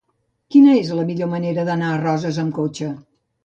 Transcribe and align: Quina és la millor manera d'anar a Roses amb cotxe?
Quina 0.55 0.73
és 0.79 0.89
la 1.01 1.03
millor 1.11 1.31
manera 1.35 1.67
d'anar 1.69 1.93
a 1.93 2.03
Roses 2.05 2.43
amb 2.49 2.59
cotxe? 2.61 2.95